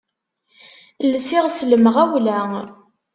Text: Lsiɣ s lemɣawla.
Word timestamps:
Lsiɣ 1.11 1.45
s 1.57 1.59
lemɣawla. 1.69 2.39